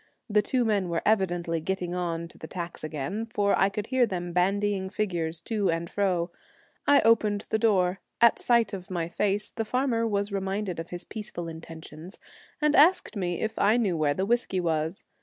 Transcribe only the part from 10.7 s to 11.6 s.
of his peaceful